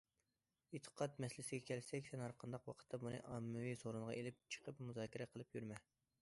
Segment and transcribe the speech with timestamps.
[0.77, 5.81] ئېتىقاد مەسىلىسىگە كەلسەك، سەن ھەرقانداق ۋاقىتتا بۇنى ئاممىۋى سورۇنغا ئېلىپ چىقىپ مۇزاكىرە قىلىپ يۈرمە.